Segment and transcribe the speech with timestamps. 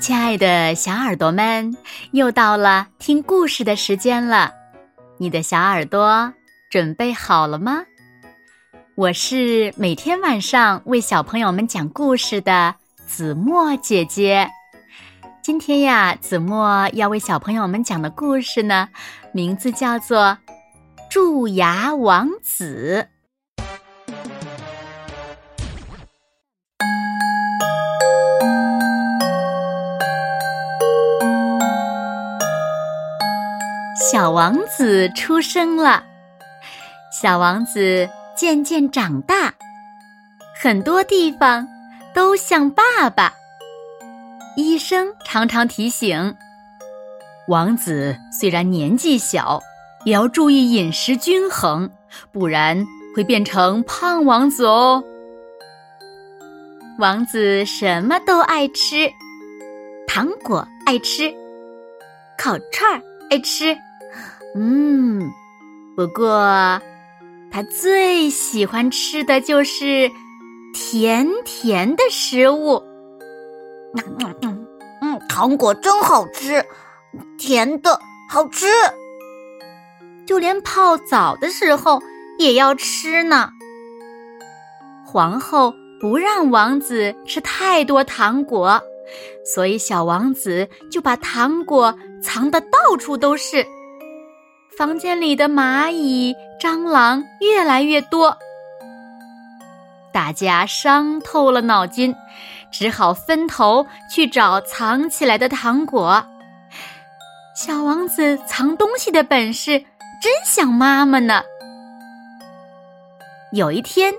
[0.00, 1.76] 亲爱的小耳朵们，
[2.12, 4.50] 又到了听故事的时间了。
[5.18, 6.32] 你的小耳朵
[6.70, 7.82] 准备好了吗？
[8.94, 12.74] 我是每天晚上为小朋友们讲故事的
[13.06, 14.50] 子墨姐姐。
[15.42, 18.88] 今天呀，子墨要为小朋友们讲的故事呢，
[19.34, 20.18] 名字叫做
[21.10, 23.06] 《蛀牙王子》。
[34.10, 36.02] 小王子出生了，
[37.12, 39.54] 小王子渐渐长大，
[40.60, 41.64] 很多地方
[42.12, 43.32] 都像爸爸。
[44.56, 46.34] 医生常常提醒，
[47.46, 49.60] 王子虽然年纪小，
[50.04, 51.88] 也要注意饮食均衡，
[52.32, 55.00] 不然会变成胖王子哦。
[56.98, 59.08] 王子什么都爱吃，
[60.08, 61.32] 糖果爱吃，
[62.36, 63.78] 烤串儿爱吃。
[64.54, 65.30] 嗯，
[65.96, 66.80] 不过
[67.50, 70.10] 他最喜欢吃的就是
[70.74, 72.82] 甜甜的食物。
[73.94, 74.66] 嗯嗯
[75.02, 76.64] 嗯，糖果真好吃，
[77.38, 78.66] 甜的好吃。
[80.26, 82.00] 就连泡澡的时候
[82.38, 83.50] 也要吃呢。
[85.04, 88.80] 皇后不让王子吃太多糖果，
[89.44, 93.66] 所以小王子就把糖果藏得到处都是。
[94.80, 98.38] 房间里的蚂蚁、蟑螂越来越多，
[100.10, 102.16] 大家伤透了脑筋，
[102.70, 106.24] 只好分头去找藏起来的糖果。
[107.54, 109.78] 小王子藏东西的本事
[110.22, 111.42] 真像妈妈呢。
[113.52, 114.14] 有一天，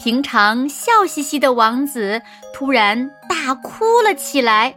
[0.00, 2.20] 平常笑嘻嘻的王子
[2.52, 4.74] 突然大哭了起来。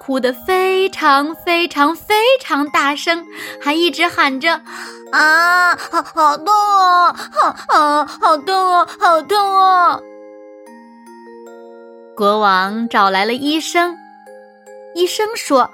[0.00, 3.24] 哭得非常非常非常大声，
[3.60, 4.60] 还一直喊着
[5.12, 10.00] ：“啊，好好痛啊，好啊，好痛啊，好痛啊！”
[12.16, 13.96] 国王找来了医生，
[14.94, 15.68] 医生说：“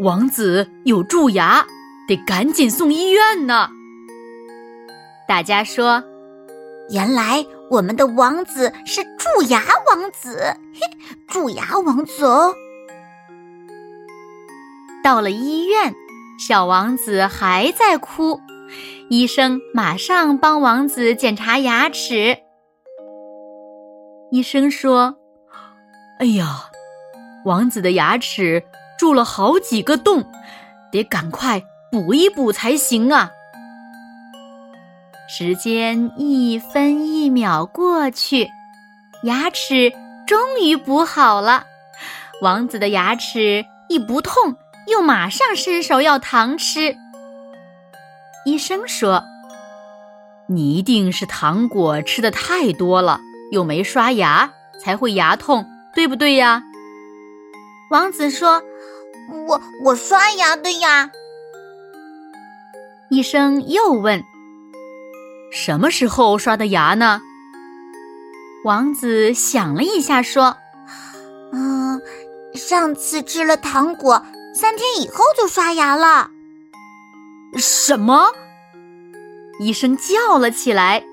[0.00, 1.66] 王子有蛀牙，
[2.06, 3.68] 得赶紧送医院呢。”
[5.26, 6.02] 大家说
[6.90, 10.80] ：“原来我们的王子是蛀牙王子，嘿，
[11.28, 12.54] 蛀牙王子哦。”
[15.04, 15.94] 到了医院，
[16.38, 18.40] 小王子还在哭。
[19.10, 22.36] 医生马上帮王子检查牙齿。
[24.30, 25.16] 医生说
[26.20, 26.64] ：“哎呀，
[27.46, 28.62] 王子的牙齿
[28.98, 30.22] 蛀了好几个洞，
[30.92, 33.30] 得赶快补一补才行啊！”
[35.28, 38.48] 时间一分一秒过去，
[39.22, 39.92] 牙齿
[40.26, 41.64] 终于补好了。
[42.42, 44.56] 王子的牙齿一不痛。
[44.88, 46.96] 又马上伸手要糖吃。
[48.46, 49.22] 医生说
[50.48, 53.20] ：“你一定是糖果吃的太多了，
[53.52, 54.50] 又没刷牙，
[54.82, 56.62] 才会牙痛，对不对呀？”
[57.92, 58.62] 王子说
[59.46, 61.10] ：“我我刷牙的呀。”
[63.12, 64.24] 医生又问
[65.68, 67.20] ：“什么时候刷的牙呢？”
[68.64, 70.56] 王子想了一下说
[71.52, 72.00] ：“嗯，
[72.54, 74.24] 上次吃了糖果。”
[74.56, 76.30] 三天以后就刷牙了。
[77.58, 78.32] 什么？
[79.60, 81.04] 医生叫了起来。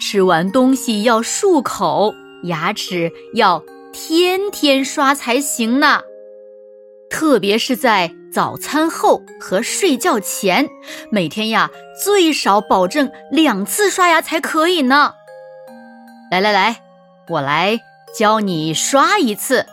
[0.00, 6.00] 吃完东西要漱口，牙齿要天天刷才行呢。
[7.12, 10.66] 特别是在早餐后和睡觉前，
[11.10, 11.70] 每天呀
[12.02, 15.14] 最少保证两次刷牙才可以呢。
[16.30, 16.80] 来来来，
[17.28, 17.78] 我来
[18.18, 19.66] 教你刷一次。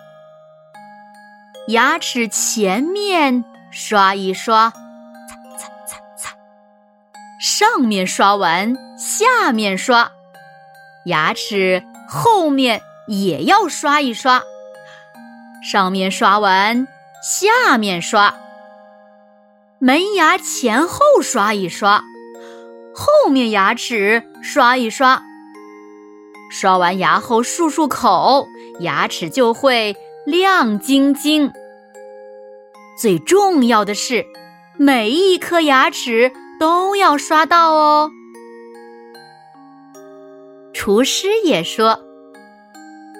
[1.69, 6.35] 牙齿前面刷一刷，擦擦擦擦，
[7.39, 10.11] 上面刷完，下面刷，
[11.05, 14.41] 牙齿后面也要刷一刷，
[15.63, 16.87] 上面刷完，
[17.21, 18.33] 下面刷，
[19.77, 22.01] 门牙前后刷一刷，
[22.95, 25.21] 后面牙齿刷一刷，
[26.49, 28.47] 刷完牙后漱漱口，
[28.79, 31.51] 牙齿就会亮晶晶。
[32.97, 34.25] 最重要的是，
[34.77, 38.11] 每一颗牙齿都要刷到哦。
[40.73, 41.99] 厨师也说：“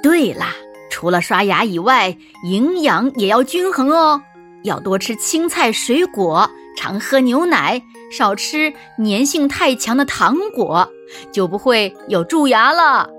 [0.02, 0.56] 对啦，
[0.90, 4.22] 除了刷牙以外，营养也要均衡哦。
[4.64, 7.82] 要多吃青菜、水果，常喝牛奶，
[8.12, 10.90] 少吃粘性太强的糖果，
[11.32, 13.10] 就不会有蛀牙了。”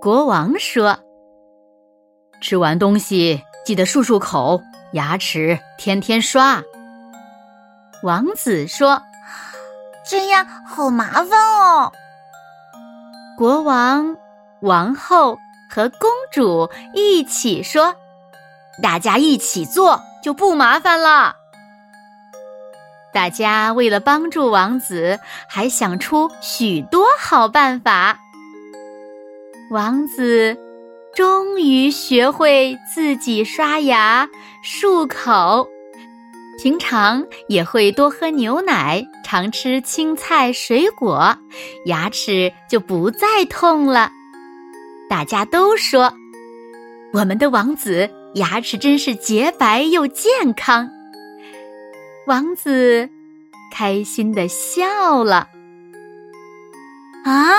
[0.00, 0.98] 国王说。
[2.40, 4.60] 吃完东西记得漱漱口，
[4.92, 6.62] 牙齿天天刷。
[8.02, 9.02] 王子说
[10.08, 11.90] ：“这样好麻烦哦。”
[13.38, 14.16] 国王、
[14.60, 15.38] 王后
[15.68, 17.94] 和公主一起说
[18.82, 21.36] ：“大家一起做就不麻烦了。”
[23.12, 25.18] 大家为了帮助王子，
[25.48, 28.18] 还想出许多好办法。
[29.70, 30.56] 王子
[31.14, 34.28] 终于学会自己刷牙、
[34.62, 35.66] 漱口，
[36.62, 41.34] 平常也会多喝牛奶，常吃青菜水果，
[41.86, 44.10] 牙齿就不再痛了。
[45.08, 46.12] 大家都说，
[47.12, 50.88] 我们的王子牙齿真是洁白又健康。
[52.26, 53.08] 王子
[53.72, 55.48] 开心的笑了。
[57.24, 57.50] 啊！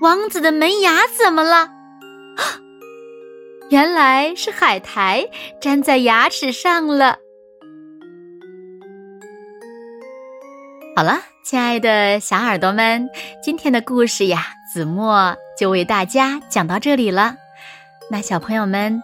[0.00, 1.70] 王子的门牙怎么了？
[3.70, 5.24] 原来是海苔
[5.62, 7.16] 粘在牙齿上了。
[10.94, 13.08] 好了，亲爱的小耳朵们，
[13.42, 17.36] 今天的故事呀，子墨就为大家讲到这里了。
[18.10, 19.00] 那小朋友们，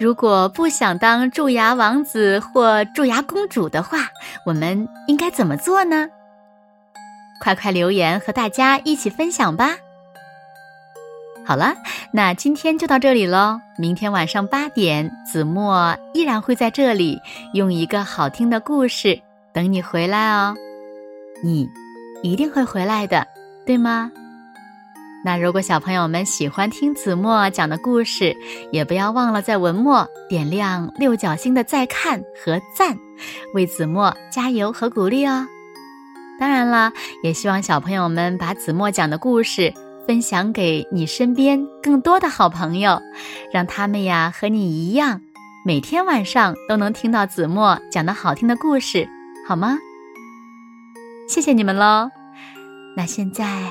[0.00, 4.08] 如果不想当蛀牙王子或蛀牙公主的话，
[4.46, 6.08] 我们应该怎么做呢？
[7.38, 9.76] 快快留言和大家一起分享吧。
[11.44, 11.74] 好了，
[12.10, 13.60] 那今天就到这里喽。
[13.76, 17.20] 明天晚上八点，子墨依然会在这里，
[17.52, 19.20] 用一个好听的故事
[19.52, 20.56] 等你回来哦。
[21.44, 21.68] 你
[22.22, 23.26] 一定会回来的，
[23.66, 24.10] 对吗？
[25.24, 28.36] 那如果小朋友们喜欢听子墨讲的故事，
[28.70, 32.96] 也不要忘了在文末点亮六角星的再看和赞，
[33.54, 35.46] 为子墨加油和鼓励哦。
[36.38, 36.92] 当然了，
[37.22, 39.72] 也希望小朋友们把子墨讲的故事。
[40.06, 42.98] 分享给你身边更多的好朋友，
[43.52, 45.20] 让他们呀和你一样，
[45.66, 49.06] 每天晚上都能听到子墨讲的好听的故事，
[49.46, 49.76] 好吗？
[51.28, 52.08] 谢谢你们喽。
[52.96, 53.70] 那现在